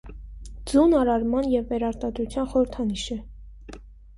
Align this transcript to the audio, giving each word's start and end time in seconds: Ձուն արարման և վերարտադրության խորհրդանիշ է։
Ձուն 0.69 0.95
արարման 0.99 1.51
և 1.51 1.67
վերարտադրության 1.73 2.51
խորհրդանիշ 2.55 3.05
է։ 3.19 3.23